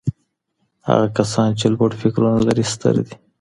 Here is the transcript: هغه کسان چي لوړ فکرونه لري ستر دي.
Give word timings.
هغه 0.87 1.07
کسان 1.17 1.49
چي 1.59 1.67
لوړ 1.73 1.91
فکرونه 2.01 2.39
لري 2.47 2.65
ستر 2.73 2.95
دي. 3.05 3.13